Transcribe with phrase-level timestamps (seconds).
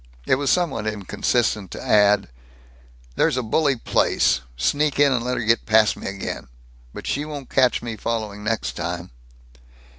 [0.25, 2.29] It was somewhat inconsistent to add,
[3.17, 6.47] "There's a bully place sneak in and let her get past me again.
[6.91, 9.11] But she won't catch me following next time!"